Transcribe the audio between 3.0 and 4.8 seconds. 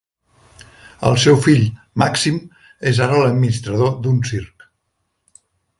ara l'administrador d'un circ.